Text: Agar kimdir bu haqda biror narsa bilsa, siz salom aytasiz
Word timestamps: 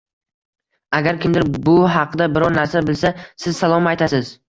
Agar 0.99 1.19
kimdir 1.27 1.45
bu 1.69 1.77
haqda 1.99 2.31
biror 2.39 2.59
narsa 2.59 2.85
bilsa, 2.91 3.15
siz 3.47 3.65
salom 3.65 3.97
aytasiz 3.97 4.39